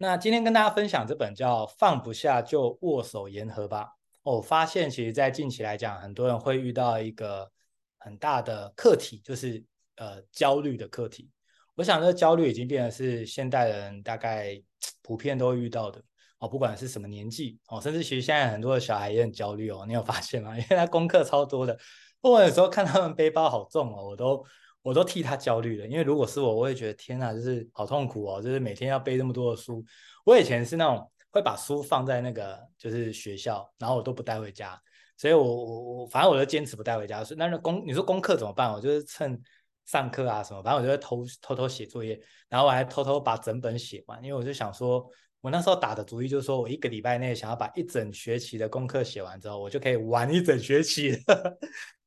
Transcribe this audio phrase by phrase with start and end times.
[0.00, 3.84] 那今天跟大家分享这本叫《放不下就握手言和吧》。
[4.22, 7.50] 我发现其实，在近期来讲，很多人会遇到一个
[7.98, 9.60] 很大的课题，就是
[9.96, 11.28] 呃焦虑的课题。
[11.74, 14.62] 我想，这焦虑已经变成是现代人大概
[15.02, 16.00] 普遍都会遇到的
[16.38, 19.84] 哦，不管是什么年纪哦，甚至其实现在很多的小孩也很焦虑哦。
[19.84, 20.54] 你有发现吗？
[20.56, 21.76] 因为他功课超多的，
[22.20, 24.44] 我有时候看他们背包好重哦，我都。
[24.82, 29.84] 我都替他焦虑了，因为如果是我，我会觉得天哪，就是好痛苦哦，就是每天要背那么多的书。
[30.24, 34.80] 我以前是那种会把书放在那个就是学校，然后我都不带回家，
[35.16, 37.22] 所以我我我反正我就坚持不带回家。
[37.22, 38.72] 所以那那功你说功课怎么办？
[38.72, 39.38] 我就是趁
[39.84, 42.18] 上课啊什么，反正我就会偷偷偷写作业，
[42.48, 45.06] 然后我还偷偷把整本写完，因为我就想说，
[45.40, 51.16] 我那时候打的主意就是说我一个礼拜内想要把一整学期的功课写完之后，我就可以玩一整学期。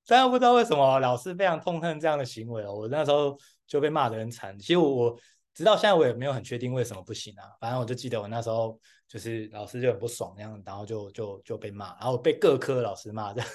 [0.08, 4.58] 但不知道为什么老师非常痛恨这样的行为哦，我那时候就被骂得很惨。
[4.60, 5.18] 其实我
[5.54, 7.44] 直到现在我也没有很确定为什么不行啊。
[7.60, 13.50] 反正我就记得我那时候就是老师就很不爽那样，然后就就就被骂，然后被各科老师骂这样，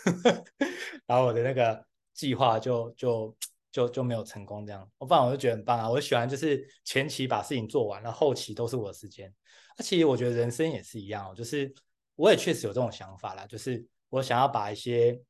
[1.07, 3.37] 然后我的那个计划就就
[3.71, 4.89] 就就没有成功这样。
[4.99, 9.31] 我反正我就觉得很棒啊，我喜欢就是前期把事情做完，然后后期都是我的时间。
[9.77, 11.71] 那其实我觉得人生也是一样哦，就是
[12.15, 15.21] 我也确实有这种想法啦，就是我想要把一些。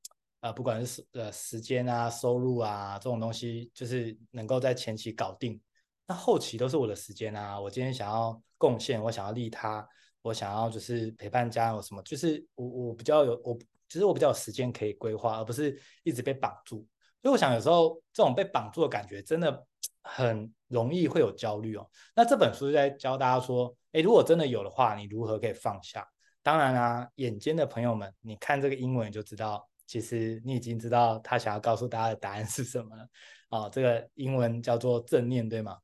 [0.46, 5.60] 啊，不管是呃时间啊、收入啊这种东西，就是能够在前期搞定，
[6.06, 7.58] 那后期都是我的时间啊。
[7.60, 9.86] 我今天想要贡献，我想要利他，
[10.22, 13.58] 我想要就是陪伴家人什么，就是我我比较有我，
[13.88, 16.86] 其实我比较有时间可以规划，而不是一直被绑住。
[17.22, 19.66] 所以我想有时候这种被绑住的感觉，真的
[20.02, 21.84] 很容易会有焦虑哦。
[22.14, 26.06] 那这本书就在教大家说，诶，如果真的有的话，你如何可以放下？
[26.40, 29.68] 当然啊，眼尖的朋友们，你看这个英文就知道。
[29.86, 33.08] 其实你已经知道他想要告诉大家的答案是什么了
[33.48, 33.68] 啊？
[33.68, 35.78] 这个英文叫做正念，对吗？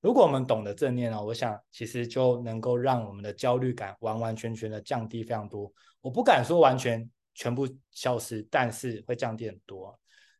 [0.00, 5.72] 如果我们懂得正念呢，我想其实就能够让我们的焦虑感完完全全的降低非常多。
[6.00, 9.98] 我不敢说完全全部消失，但是会降低很多。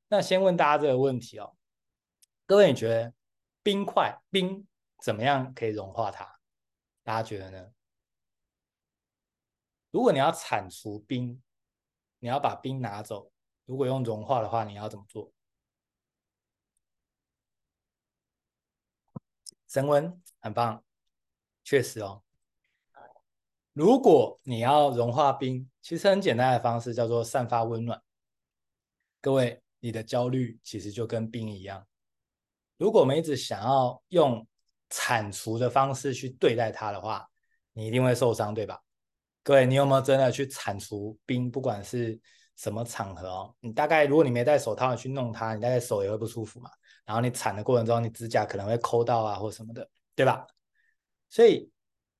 [0.08, 1.56] 那先问大家这个问题哦，
[2.44, 3.14] 各位你觉得
[3.62, 4.66] 冰块冰
[5.02, 6.28] 怎么样可以融化它？
[7.02, 7.66] 大家觉得呢？
[9.90, 11.40] 如果你要铲除冰，
[12.24, 13.30] 你要把冰拿走，
[13.66, 15.30] 如果用融化的话，你要怎么做？
[19.68, 20.82] 升温，很棒，
[21.64, 22.22] 确实哦。
[23.74, 28.02] 如果你要融化冰，其实很简单的方式叫做散发温暖。
[29.20, 31.86] 各位，你的焦虑其实就跟冰一样。
[32.78, 34.48] 如果我们一直想要用
[34.88, 37.28] 铲除的方式去对待它的话，
[37.74, 38.82] 你一定会受伤，对吧？
[39.44, 41.50] 各位，你有没有真的去铲除冰？
[41.50, 42.18] 不管是
[42.56, 46.70] 什么场合哦，你大概如果你没戴手套，你去弄它，你大概手也会不舒服嘛。
[47.04, 50.46] 然后你铲的过程中，你指甲可能会抠到啊，或什么的，对吧？
[51.28, 51.70] 所以，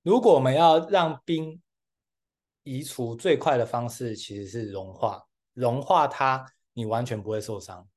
[0.03, 1.59] 如果我们要让冰
[2.63, 5.25] 移除最快的方式，其实是融化。
[5.55, 7.89] 融化它，你完全不会受伤，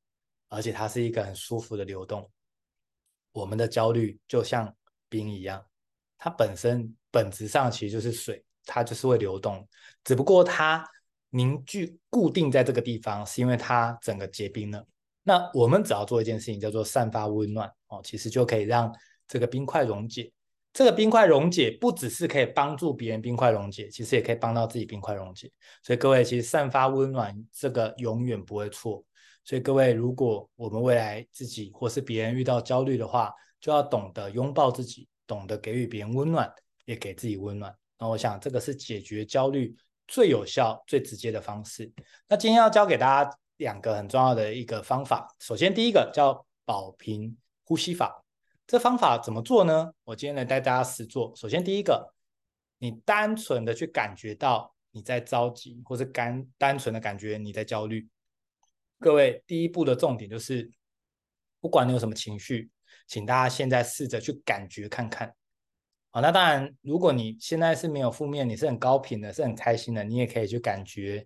[0.47, 2.31] 而且它是一个很舒服的流动。
[3.33, 4.73] 我们的焦虑就像
[5.09, 5.61] 冰一样，
[6.17, 8.41] 它本身本质上其实就是水。
[8.67, 9.67] 它就是会流动，
[10.03, 10.87] 只不过它
[11.31, 14.85] 凝聚固定在这个地方，是因为它整个结冰了。
[15.23, 18.93] 那我们只要做一件事情，叫做散发温暖哦，其实就可以让
[19.27, 20.31] 这个冰块溶解。
[20.73, 25.51] 这个冰块溶解不只是可以帮助别人冰块溶解，其实也可以帮到自己冰块溶解。
[25.81, 29.03] 所以各位，其实散发温暖这个永远不会错。
[29.43, 36.49] 所以各位，如果我们未来自己或是别人遇到焦虑的话，就要懂得拥抱自己，懂得给予别人温暖，
[36.85, 37.73] 也给自己温暖。
[37.99, 39.75] 那我想，这个是解决焦虑
[40.07, 41.91] 最有效、最直接的方式。
[42.27, 45.27] 那今天要教给大家两个很重要的一个方法。
[45.39, 48.23] 首先，第一个叫保平呼吸法。
[48.67, 49.91] 这方法怎么做呢？
[50.03, 51.33] 我今天来带大家实做。
[51.35, 52.13] 首先，第一个，
[52.77, 58.07] 你单纯的去感觉到你在着急，或是干单纯的感觉你在焦虑。
[58.99, 60.69] 各位，第一步的重点就是，
[61.59, 62.69] 不管你有什么情绪，
[63.07, 65.33] 请大家现在试着去感觉看看。
[66.17, 71.23] 好，那当然，如果你现在是没有负面，你是很高频的，是很开心的，你也可以去感觉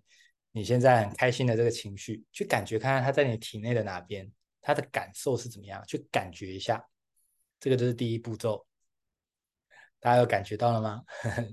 [0.50, 4.30] 你现在很开心的这个情绪，去感觉看看它在你体内的哪边，
[4.60, 6.86] 它的感受是怎么样，去感觉一下，
[7.58, 8.66] 这个就是第一步骤。
[9.98, 11.02] 大家有感觉到了吗？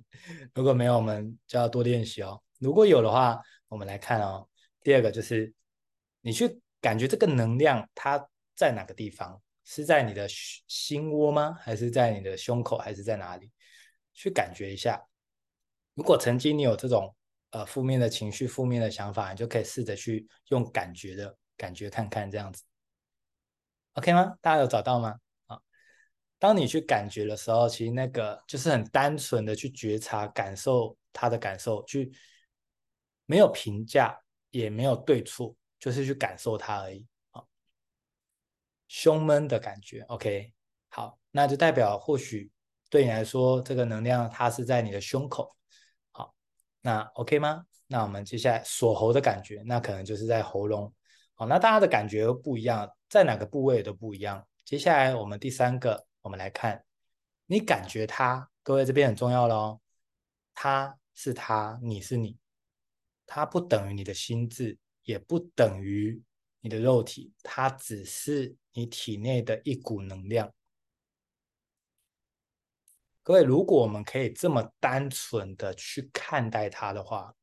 [0.54, 2.44] 如果没有，我们就要多练习哦。
[2.58, 4.50] 如果有的话，我们来看哦。
[4.82, 5.54] 第二个就是
[6.20, 9.42] 你去感觉这个能量它在哪个地方。
[9.72, 11.56] 是在你的心窝吗？
[11.62, 12.76] 还是在你的胸口？
[12.80, 13.52] 还是在哪里？
[14.14, 15.00] 去感觉一下。
[15.94, 17.16] 如果曾经你有这种
[17.52, 22.64] 呃负面的情绪、负面的想法，你就可以试着去用感觉的感觉看看这样子
[23.94, 24.36] ，OK 吗？
[24.42, 25.16] 大家有找到吗？
[25.46, 25.62] 啊，
[26.40, 32.12] 当你去感觉的时候，其实那个就是很单纯的去觉察、感受他的感受，去
[33.28, 34.20] 没有评价，
[34.50, 37.06] 也没有对错，就是去感受它而已。
[38.90, 40.52] 胸闷的感觉，OK，
[40.90, 42.52] 好，那就代表或许
[42.90, 45.56] 对你来说，这个能量它是在你的胸口。
[46.12, 46.34] 好，
[46.82, 47.66] 那 OK 吗？
[47.86, 50.92] 那我们接下来锁喉的感觉，那可能就是在喉咙。
[51.36, 54.46] 好，那大家的感觉都不一样，在哪个部位都不一样。
[54.66, 56.84] 接下来我们第三个，我们来看，
[57.46, 59.80] 你感觉它，各位这边很重要喽。
[60.56, 62.38] 它是它，你是你，
[63.28, 66.22] 它不等于你的心智，也不等于
[66.62, 70.54] 你的肉体，它只是你体内的一股能量。
[73.22, 77.36] 各位，如果我们可以这么单纯的去看待它的话，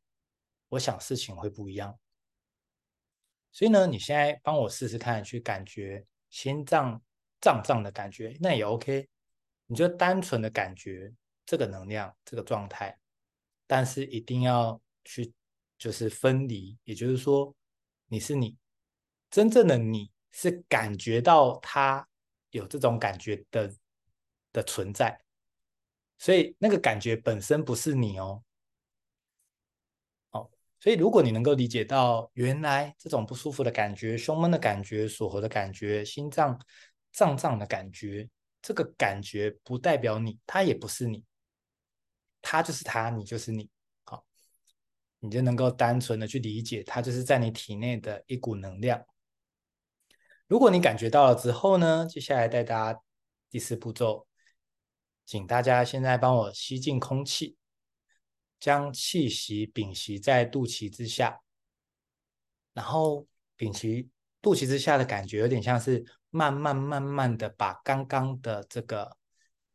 [0.69, 1.97] 我想事情会不一样，
[3.53, 7.01] 所以呢，你现在帮我试试看，去感觉心脏
[7.41, 9.09] 胀胀的感觉，那也 OK。
[9.69, 11.13] 你就单纯的感觉
[11.45, 12.99] 这个能量、这个状态，
[13.67, 15.33] 但是一定要去
[15.77, 17.55] 就是分离，也就是说，
[18.07, 18.57] 你是你，
[19.31, 22.07] 真正的你是感觉到它
[22.51, 23.73] 有这种感觉的
[24.53, 25.21] 的存在，
[26.19, 28.43] 所以那个感觉本身不是你哦。
[30.31, 36.61] 哦所以，如果你能够理解到，原来这种不舒服的感觉、胸闷的感觉、锁喉的感觉、心脏
[37.13, 38.29] 胀胀的感觉，
[38.63, 41.25] 这个感觉不代表你，它也不是你，
[42.41, 43.69] 它就是它，你就是你。
[44.05, 44.25] 好，
[45.19, 49.05] 你就能够单纯的去理解，它就是在你体内的一股能量。
[50.47, 53.01] 如果你感觉到了之后呢，接下来带大家
[53.51, 54.27] 第四步骤，
[55.25, 57.57] 请大家现在帮我吸进空气。
[58.59, 61.43] 将气息屏息在肚脐之下，
[62.73, 64.09] 然后屏息
[64.41, 69.15] 肚脐之下的感觉，有点像是慢慢慢慢的把刚刚的这个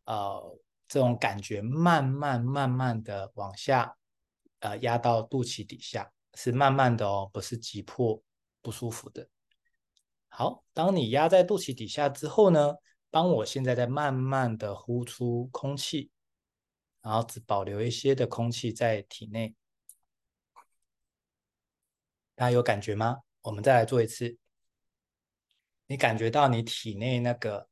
[0.06, 3.96] 呃这种感觉慢慢慢慢的往下
[4.62, 8.20] 呃压到肚脐底下，是慢慢的哦，不是急迫
[8.64, 9.30] 不舒服的。
[10.34, 12.76] 好，当你压在肚脐底下之后呢，
[13.10, 16.10] 帮我现在在慢慢的呼出空气。
[17.02, 19.56] 然后只保留一些的空气在体内，
[22.36, 23.22] 大家有感觉吗？
[23.42, 24.38] 我们再来做一次。
[25.88, 27.68] 你感觉到你体内那个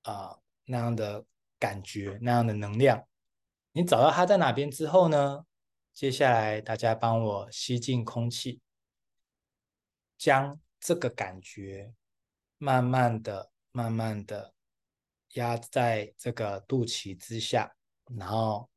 [0.00, 1.26] 啊、那样的
[1.58, 3.06] 感觉，那样的能量，
[3.72, 5.44] 你找到它在哪边之后呢？
[5.92, 8.62] 接下来大家帮我吸进空气，
[10.16, 11.94] 将这个感觉
[12.58, 14.54] 慢慢的、慢慢的
[15.34, 17.74] 压在这个肚脐之下。
[18.16, 18.70] 然后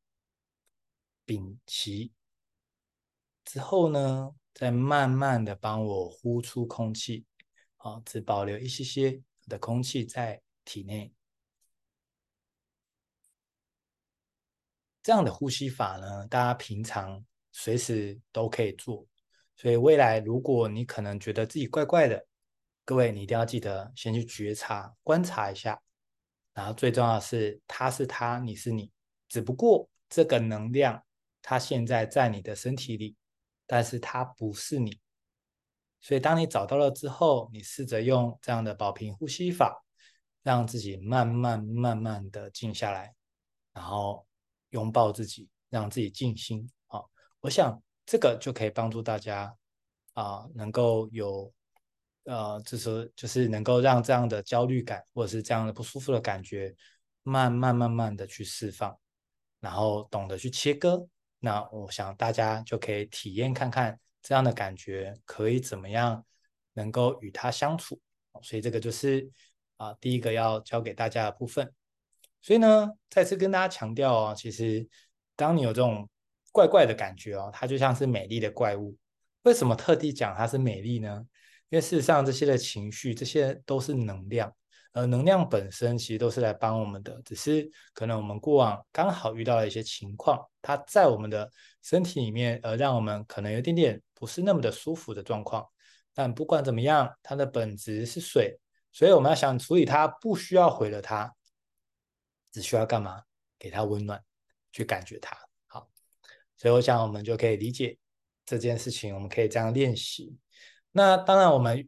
[1.25, 2.11] 屏息
[3.45, 7.25] 之后呢，再慢慢的帮我呼出空气，
[7.77, 11.13] 啊，只保留一些些的空气在体内。
[15.01, 19.07] 这样的呼吸法呢，大家平常随时都可以做。
[19.61, 22.25] 所以未来如果你可能觉得自己怪怪的，
[22.83, 25.79] 各位你一定要记得先去觉察、观察一下。
[26.51, 28.91] 然后最重要的是，他是他，你是你。
[29.29, 31.03] 只不过这个能量，
[31.43, 33.15] 它现在在你的身体里，
[33.67, 34.99] 但是它不是你。
[35.99, 39.85] 所以当你找到了之后，你试着用这样的保平呼吸法，
[40.41, 43.13] 让自己慢慢慢慢的静下来，
[43.73, 44.25] 然后
[44.71, 46.67] 拥抱自己，让自己静心。
[46.87, 47.79] 好，我想
[48.11, 49.55] 这个就可以帮助大家
[50.15, 51.49] 啊，能够有
[52.25, 56.75] 呃，就是就是能够让这样的焦虑感或者是这样的不舒服的感觉，
[57.23, 58.93] 慢慢慢慢的去释放。
[59.61, 61.07] 然后懂得去切割，
[61.39, 66.25] 那我想大家就可以体验看看这样的感觉可以怎么样
[66.73, 67.97] 能够与它相处。
[68.41, 69.31] 所以这个就是
[69.77, 71.73] 啊第一个要教给大家的部分。
[72.41, 74.85] 所以呢，再次跟大家强调哦，其实
[75.37, 76.09] 当你有这种
[76.51, 78.97] 怪怪的感觉哦，它就像是美丽的怪物。
[79.43, 81.25] 为什么特地讲它是美丽呢？
[81.69, 84.53] 因为事实上这些的情绪，这些都是能量。
[84.91, 91.49] 呃，能量本身其实都是来帮我们的，只是可能我们过往刚好遇到了一些情况，它在我们的
[91.81, 95.65] 身体里面，呃，让我们可能有点点不是那么的舒服的状况。
[96.13, 98.59] 但不管怎么样，它的本质是水，
[98.91, 101.33] 所以我们要想处理它，不需要毁了它，
[102.51, 103.23] 只需要干嘛？
[103.57, 104.21] 给它温暖，
[104.73, 105.37] 去感觉它。
[106.61, 107.97] 所以我想我们就可以理解
[108.45, 110.37] 这件事情，我们可以这样练习。
[110.91, 111.87] 那当然我们。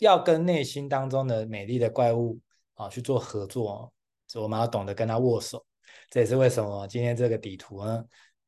[0.00, 2.38] 要跟内心当中的美丽的怪物
[2.74, 3.90] 啊去做合作，
[4.28, 5.64] 所以我们要懂得跟他握手。
[6.10, 8.04] 这也是为什么今天这个底图呢，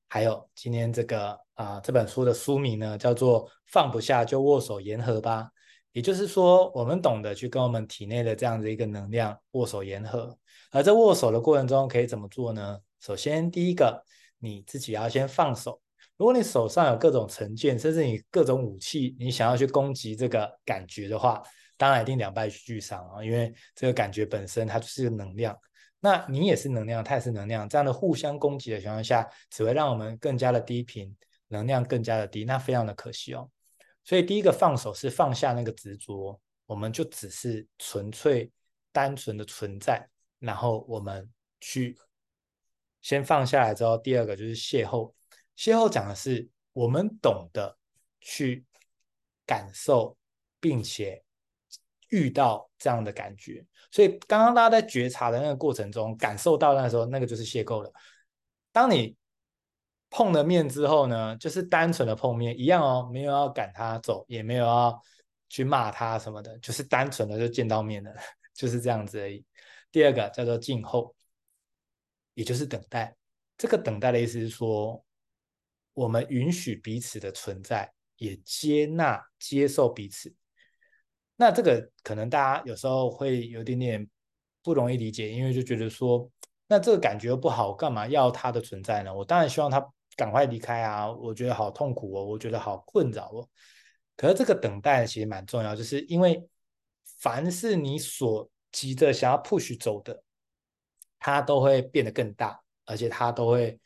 [0.08, 5.50] 还有今天这个啊这本书的书名呢，叫做“放不下就握手言和吧”。
[5.92, 10.38] 也就是说，我们懂得去跟我们体内的这样的一个能量握手言和。
[10.70, 12.78] 而在握手的过程中，可以怎么做呢？
[13.00, 14.04] 首先，第一个，
[14.38, 15.80] 你自己要先放手。
[16.16, 21.42] 如果你手上有各种成见，甚至你各种武器，你想要去攻击这个感觉的话，
[21.76, 23.22] 当然一定两败俱伤啊！
[23.22, 25.56] 因为这个感觉本身它就是个能量，
[26.00, 31.14] 那你也是能量，它也是能量，这样的互相攻击的情况下，只会让我们更加的低频，
[31.48, 33.48] 能量更加的低，那非常的可惜哦。
[34.02, 38.50] 所以第一个放手是放下那个执着，我们就只是纯粹
[38.90, 40.08] 单纯的存在，
[40.40, 41.30] 然后我们
[41.60, 41.96] 去
[43.00, 45.12] 先放下来之后，第二个就是邂逅。
[45.56, 47.76] 邂逅讲的是我们懂得
[48.20, 48.64] 去
[49.46, 50.16] 感受，
[50.60, 51.22] 并且
[52.08, 53.64] 遇到这样的感觉。
[53.90, 57.92] 所以刚刚大家在觉察的那个过程中，感受到那时候，那个就是邂逅了。
[58.72, 59.16] 当你
[60.10, 65.02] 碰了面之后呢，就是单纯的碰面一样哦，没有要赶他走，也没有要
[65.48, 68.12] 去骂他什么的，就是单纯的就见到面了，
[68.54, 69.44] 就是这样子而已。
[69.90, 71.14] 第二个叫做静候，
[72.38, 73.14] 也就是等待。
[73.56, 75.04] 这个等待的意思是说，
[75.92, 80.32] 我们允许彼此的存在，也接纳、接受彼此。
[81.34, 84.08] 那这个可能大家有时候会有点点
[84.62, 86.30] 不容易理解，因为就觉得说，
[86.68, 89.12] 那这个感觉不好，干嘛要他的存在呢？
[89.12, 89.84] 我当然希望他。
[90.18, 91.08] 赶快离开啊！
[91.12, 93.48] 我觉得好痛苦哦，我觉得好困扰哦。
[94.16, 96.44] 可是这个等待其实蛮重要，就是因为
[97.20, 100.20] 凡是你所急着想要 push 走的，
[101.18, 103.78] 它都会变得更大，而且它都会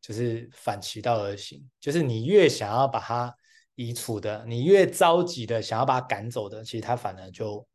[0.00, 1.62] 就是反其道而行。
[1.80, 3.34] 就是你越想要把它
[3.74, 7.66] 移除的，你越着急的想要把它赶走的，其实它反而就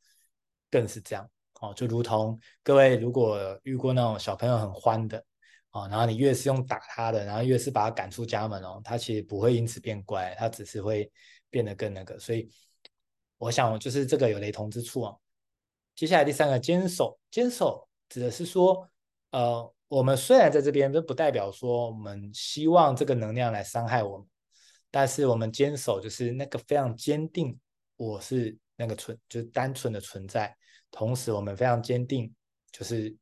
[0.70, 1.30] 更是这样
[1.62, 1.74] 哦。
[1.74, 5.24] 就如同各位如果遇过那种小朋友很欢的。
[5.72, 11.12] 哦，然后你越是用打他的，然后越是把他赶出家门哦，他其实不会因此变乖，他只是会
[11.52, 12.18] 变得更那个。
[12.18, 12.50] 所以
[13.38, 15.16] 我想就是这个有雷同之处啊。
[15.96, 18.90] 接下来第三个坚守，坚守指的是说，
[19.32, 24.28] 呃，我们虽然在这边，这不代表说我们希望这个能量来伤害我们，
[24.92, 27.60] 但是我们坚守就是那个非常坚定，
[27.98, 30.56] 我是那个存，就是单纯的存在，
[30.92, 32.34] 同时我们非常坚定，
[32.72, 33.16] 就是。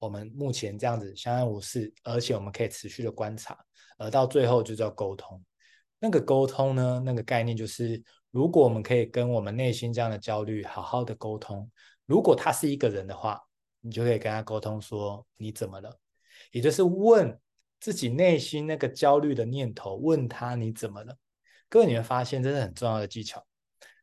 [0.00, 3.54] 我们目前这样子相安无事，而且我们可以持续的观察，
[3.98, 5.38] 而到最后就叫沟通。
[5.98, 11.70] 那个沟通呢，那个概念就是，如果我们可以跟我们内心这样的焦虑好好的沟通，
[12.06, 13.38] 如果他是一个人的话，
[13.80, 15.98] 你就可以跟他沟通说你怎么了，
[16.52, 17.38] 也就是问
[17.78, 21.16] 自己内心那个焦虑的念头，问他你怎么了。
[21.68, 23.46] 各位你会发现这是很重要的技巧。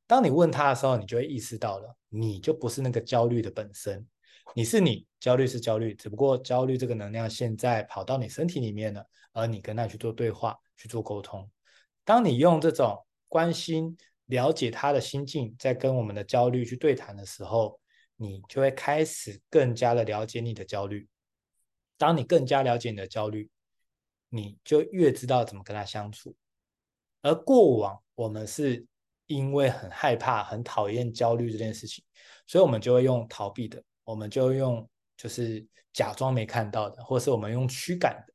[0.08, 4.08] 当你问他的时候，你就会意识到了，你就不是那个焦虑的本身。
[4.56, 11.48] 你是你，焦虑是焦虑，只不过焦虑这个能量现在跑到你身体里面了，而你跟他去做对话，去做沟通。
[12.06, 17.78] 当你用这种关心、了解他的心境，在跟我们的焦虑去对谈的时候，
[18.18, 21.08] 你就会开始更加的了解你的焦虑。
[21.98, 23.50] 当你更加了解你的焦虑，
[24.30, 26.36] 你就越知道怎么跟他相处。
[27.22, 28.86] 而过往我们是
[29.26, 32.04] 因为很害怕、很讨厌焦虑这件事情，
[32.46, 33.84] 所以我们就会用逃避的。
[34.04, 38.34] 我们就用就是假装没看到的，或是我们用驱赶的，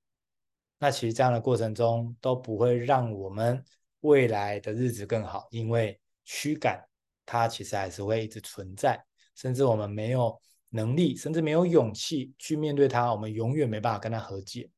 [0.78, 3.64] 那其实这样的过程中都不会让我们
[4.00, 6.84] 未来的日子更好，因为驱赶
[7.24, 9.02] 它其实还是会一直存在，
[9.34, 14.70] 甚至我们没有能力，甚至没有勇气去面对它，我们永远没办法跟它和解。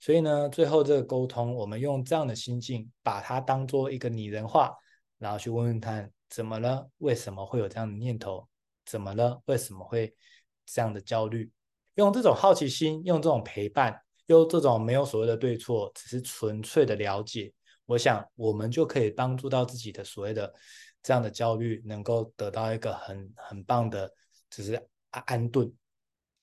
[0.00, 4.74] 所以呢，最后这个沟通，我们用这样的心境，把它当做一个拟人化，
[5.18, 8.48] 然后去问问他怎么了，为什么会有这样的念头？
[8.84, 9.40] 怎么了？
[9.46, 10.14] 为什么会？
[10.64, 11.50] 这样的焦虑，
[11.96, 17.52] 用这种好奇心，用这种陪伴，用这种没有所谓的对错，只是纯粹的了解，
[17.84, 20.54] 我想我们就可以帮助到自己的所谓的
[21.02, 24.10] 这样的焦虑，能够得到一个很很棒的，
[24.50, 24.74] 就是
[25.10, 25.72] 安安顿。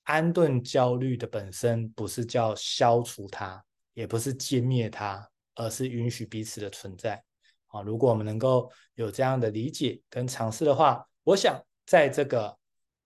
[0.04, 3.64] 安顿焦虑的本身不是叫消除它，
[3.94, 7.24] 也不是歼灭它，而是允许彼此的存在。
[7.68, 12.58] 啊，如果我们能够有这样的理解跟尝试的话，我想在这个。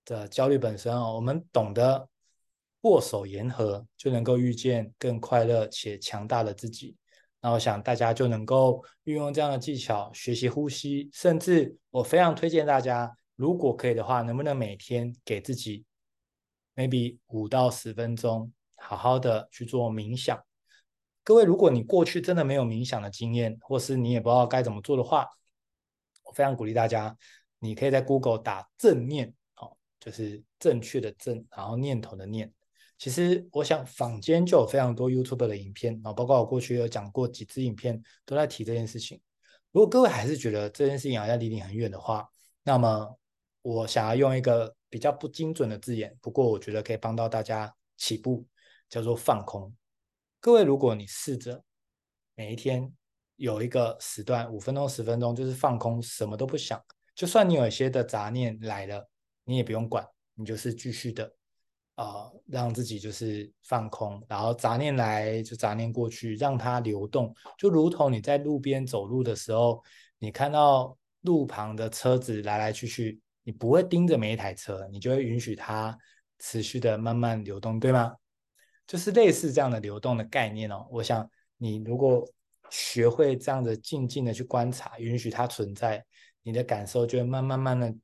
[0.05, 2.09] 的焦虑本身哦，我们懂得
[2.81, 6.97] 握手言和，就能够遇见更快乐且强大的自己。
[7.43, 15.83] 那我想大家就能够运用这样的技巧，学习呼吸，甚至我非常推荐大家，如果可以的话，能不能每天给自己
[16.73, 20.41] maybe 五到十分钟，好好的去做冥想。
[21.21, 25.27] 各位，如果你过去真的没有冥想的经验，或是你也不知道该怎么做的话，
[26.23, 27.13] 我非常鼓励大家，
[27.59, 29.33] 你可以在 Google 打正念。
[29.57, 32.51] 哦就是正确的正，然后念头的念。
[33.03, 39.19] 其实我想坊间就有非常多 YouTube 的影片啊，包括我过去有讲过几支影片都在提这件事情。
[39.73, 42.25] 如果各位还是觉得这件事情好像离你很远的话，
[42.63, 43.19] 那么
[43.61, 48.47] 我想要用一个比较不精准的字眼，不过我觉得可以帮到大家起步，
[48.87, 49.75] 叫做放空。
[50.39, 51.61] 各位，如果你试着
[52.35, 52.89] 每一天
[53.35, 56.81] 有一个时段，五分钟、十分钟，就是放空，什么都不想，
[57.13, 59.09] 就算你有一些的杂念来了，
[59.43, 61.35] 你也不用管，你就是继续的。
[61.95, 69.83] 啊、呃，让自己就是放空，然后杂念来就杂念过去，让它流动，就如同你在路边走路的时候，
[70.17, 75.97] 你看到路旁的车子来来去去，你不会盯着每一台车，你就会允许它
[76.39, 78.15] 持续的慢慢流动，对吗？
[78.85, 80.85] 就是类似这样的流动的概念哦。
[80.91, 82.27] 我想你如果
[82.69, 86.03] 学会这样的静静的去观察，允许它存在，
[86.41, 87.99] 你的感受就会慢慢慢慢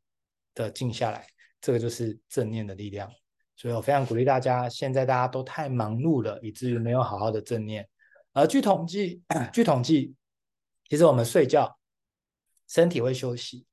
[0.53, 1.27] 的静下来，
[1.59, 3.11] 这个就是正念的力量。
[3.59, 7.85] 所以我非常鼓励大家，现在大家都太忙碌了，以至于没有好好的正念。
[8.31, 10.15] 而据统计，据统计，
[10.87, 11.77] 其实我们睡觉，
[12.69, 13.65] 身体会休息，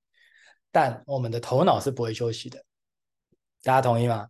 [0.72, 2.58] 但我们的头脑是不会休息的。
[3.62, 4.26] 大家同意吗？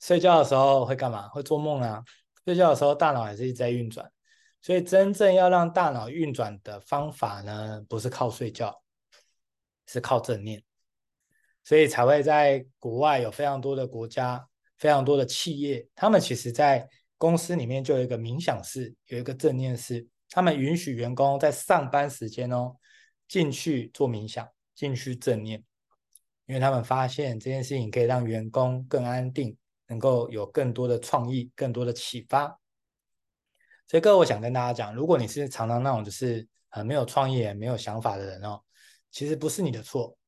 [0.00, 1.28] 睡觉的时候会干嘛？
[1.28, 2.02] 会做梦啊。
[2.44, 4.10] 睡觉的时候，大脑也是一直在运转。
[4.60, 8.82] 所以真正要让大脑运转的方法呢，不是靠睡觉，
[9.86, 10.60] 是靠正念。
[11.62, 14.48] 所以才会在国外有非常多的国家。
[14.78, 22.76] 非常多的企业，他们其实在公司里面就有一个冥想室，有一个正念室，他们允许员工在上班时间哦
[23.26, 25.62] 进去做冥想，进去正念，
[26.46, 29.56] 因为他们发现这件事情可以让员工更安定，
[29.86, 32.58] 能够有更多的创意，更多的启发。
[33.88, 38.60] 所以，各位，我想跟大家讲，如果你是常常那种就是很没有创意、没有想法的人哦，
[39.10, 40.18] 其实不是你的错，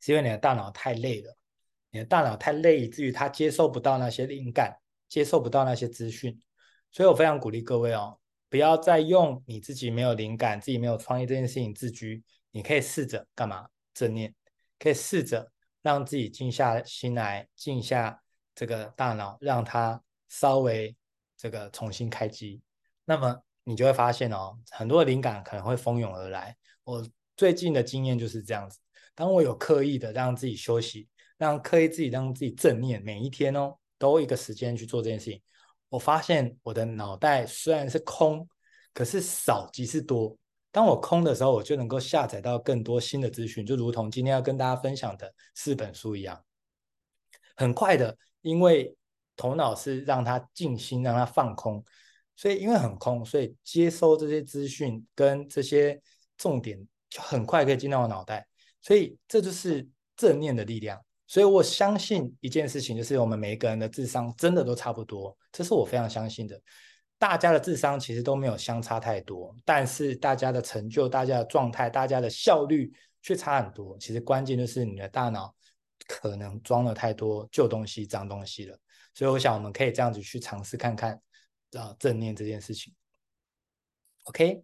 [0.00, 1.36] 是因为你的大脑太累了。
[1.96, 4.76] 你的大脑太累，以至于他接受不到那些灵感，
[5.08, 6.38] 接受不到那些资讯。
[6.92, 8.18] 所以我非常鼓励各位哦，
[8.50, 12.22] 不要再用你自己没有灵感、自己没有创意这件事情自居。
[12.50, 13.66] 你可以试着干嘛？
[13.94, 14.34] 正念，
[14.78, 15.50] 可以试着
[15.80, 18.22] 让自己静下心来，静下
[18.54, 20.94] 这个大脑，让它稍微
[21.34, 22.60] 这个重新开机。
[23.06, 26.54] 那么你就会发现哦，很多灵感可能会蜂拥而来。
[26.84, 27.06] 我
[27.38, 28.78] 最近的经验就是这样子，
[29.14, 31.08] 当我有刻意的让自己休息。
[31.38, 35.40] 让刻意自己让自己正念，每一天哦，都一个时间去做这件事情。
[35.88, 38.48] 我发现我的脑袋虽然是空，
[38.92, 40.36] 可是少即是多。
[40.72, 46.44] 当我空的时候，我就能够下载到更多新的资讯，就如同今天要跟大家分享的四本书一样。
[47.56, 48.94] 很快的，因为
[49.36, 51.82] 头脑是让它静心，让它放空，
[52.34, 55.98] 所以因为很空，所以接收这些资讯跟这些
[56.36, 58.46] 重点就很快可以进到我脑袋。
[58.82, 61.02] 所以这就是正念的力量。
[61.26, 66.60] 所以我相信一件事情，就是我们每一个人的智商真的都差不多，这是我非常相信的。
[67.18, 73.98] 大家的智商其实都没有相差太多，但是大家的成就、大家的状态、大家的效率却差很多。
[73.98, 75.52] 其实关键就是你的大脑
[76.06, 78.78] 可能装了太多旧东西、脏东西了。
[79.14, 81.20] 所以我想我们可以这样子去尝试看看，
[81.72, 82.94] 啊，正念这件事情。
[84.24, 84.62] OK，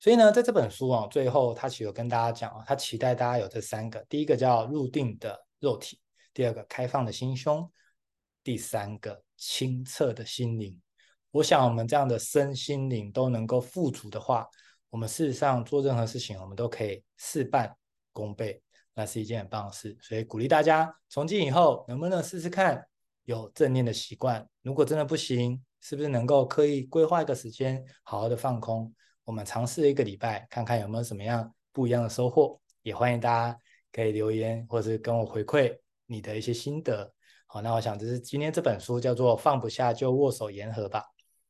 [0.00, 5.40] 所以呢，在这本书啊，最后他其实有跟大家讲啊，他期待大家有这三个，第一个叫入定的。
[5.60, 6.00] 肉体，
[6.34, 7.70] 第二个开放的心胸，
[8.42, 10.80] 第三个清澈的心灵。
[11.30, 14.48] 我想，我们这样的身心灵都能够富足的话，
[14.88, 17.72] 我们事实上做任何事情，我们都可以事半
[18.12, 18.60] 功倍，
[18.94, 19.96] 那是一件很棒的事。
[20.00, 22.84] 所以鼓励大家，从今以后能不能试试看
[23.24, 24.44] 有正念的习惯？
[24.62, 28.92] 如果真的不行，是不是能够刻意规划一个时间，好好的放空？
[29.22, 32.60] 我们尝试一个礼拜，看看有没有什么样不一样的收获。
[32.82, 33.58] 也欢迎大家。
[33.92, 35.76] 可以留言，或者是跟我回馈
[36.06, 37.12] 你的一些心得。
[37.46, 41.00] 好，那我想这是今天这本书叫做《放不下就握手言和吧》。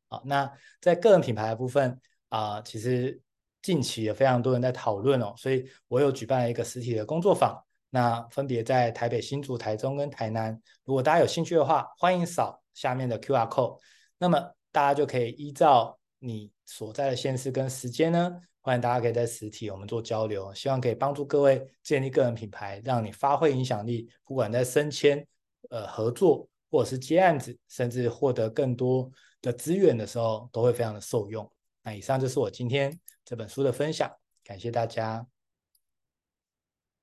[0.09, 0.50] 好，那
[0.81, 2.00] 在个人品牌的部分
[2.31, 3.20] 啊、其实
[3.61, 10.59] 近期有非常多人在讨论哦，所以我有举办了一个实体的工作坊，那分别在台北、新竹、台中跟台南。
[10.85, 13.79] 如果大家有兴趣的话，欢迎扫下面的 QR code，
[14.16, 14.38] 那么
[14.72, 18.40] 大家就可以依照你所在的县市跟时间呢。
[18.62, 24.09] 欢迎大家可以在实体我们做交流，希望可以帮助各位建立个人品牌，让你发挥影响力。
[24.23, 25.27] 不管在升迁、
[25.70, 31.51] 呃合作，或者是接案子，甚至获得更多的资源的时候，都会非常的受用。
[31.83, 32.92] 那以上就是我今天
[33.25, 34.11] 这本书的分享，
[34.44, 35.30] 感谢大家。